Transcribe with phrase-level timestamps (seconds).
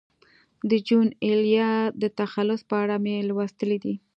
[0.69, 3.93] د جون ایلیا د تخلص په اړه مې لوستي دي.